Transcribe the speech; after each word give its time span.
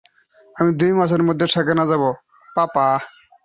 আমি 0.55 0.69
দুই 0.79 0.91
মাসের 0.93 1.21
মধ্যে 1.27 1.45
সেখানে 1.47 1.83
যাব, 1.87 2.03
পাপা। 2.55 2.87